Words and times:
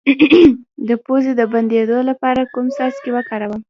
د 0.87 0.89
پوزې 1.05 1.31
د 1.37 1.41
بندیدو 1.53 1.97
لپاره 2.09 2.41
کوم 2.53 2.65
څاڅکي 2.75 3.09
وکاروم؟ 3.13 3.59